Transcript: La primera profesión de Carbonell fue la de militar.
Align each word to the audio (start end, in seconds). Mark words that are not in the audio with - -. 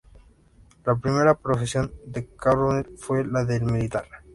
La 0.83 0.95
primera 0.95 1.35
profesión 1.35 1.91
de 2.07 2.25
Carbonell 2.25 2.89
fue 2.97 3.23
la 3.23 3.45
de 3.45 3.59
militar. 3.59 4.05